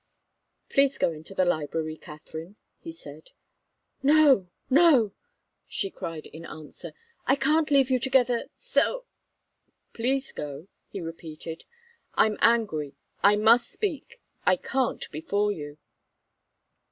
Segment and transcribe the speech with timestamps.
[0.67, 3.29] "Please go into the library, Katharine," he said.
[4.01, 5.13] "No, no!"
[5.67, 6.93] she cried, in answer.
[7.27, 9.05] "I can't leave you together so."
[9.93, 11.65] "Please go!" he repeated.
[12.15, 15.77] "I'm angry I must speak I can't before you."